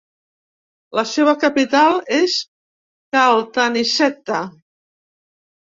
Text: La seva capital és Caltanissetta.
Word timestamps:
La 0.99 1.03
seva 1.09 1.35
capital 1.43 1.99
és 2.21 2.39
Caltanissetta. 3.19 4.45